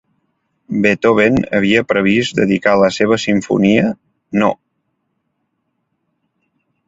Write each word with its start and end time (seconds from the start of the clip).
Beethoven 0.83 1.35
havia 1.57 1.83
previst 1.91 2.35
dedicar 2.39 2.73
la 2.83 2.89
seva 2.97 3.19
Simfonia 3.25 3.93
No. 4.45 4.49